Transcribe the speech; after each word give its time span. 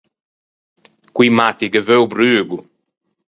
Co-i 1.15 1.29
matti 1.37 1.65
ghe 1.73 1.81
veu 1.87 2.01
o 2.05 2.09
brugo. 2.11 2.57